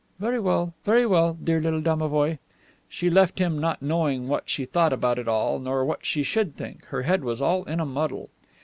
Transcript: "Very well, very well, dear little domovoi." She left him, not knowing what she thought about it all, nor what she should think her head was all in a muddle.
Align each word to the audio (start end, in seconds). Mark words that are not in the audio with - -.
"Very 0.19 0.39
well, 0.39 0.73
very 0.83 1.05
well, 1.05 1.33
dear 1.35 1.61
little 1.61 1.79
domovoi." 1.79 2.39
She 2.89 3.07
left 3.07 3.37
him, 3.37 3.59
not 3.59 3.83
knowing 3.83 4.27
what 4.27 4.49
she 4.49 4.65
thought 4.65 4.93
about 4.93 5.19
it 5.19 5.27
all, 5.27 5.59
nor 5.59 5.85
what 5.85 6.03
she 6.03 6.23
should 6.23 6.55
think 6.57 6.85
her 6.85 7.03
head 7.03 7.23
was 7.23 7.39
all 7.39 7.63
in 7.65 7.79
a 7.79 7.85
muddle. 7.85 8.31